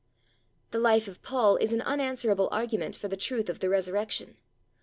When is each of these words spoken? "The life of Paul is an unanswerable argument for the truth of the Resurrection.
"The 0.71 0.79
life 0.79 1.07
of 1.07 1.21
Paul 1.21 1.57
is 1.57 1.73
an 1.73 1.81
unanswerable 1.83 2.49
argument 2.51 2.95
for 2.95 3.07
the 3.07 3.15
truth 3.15 3.49
of 3.51 3.59
the 3.59 3.69
Resurrection. 3.69 4.37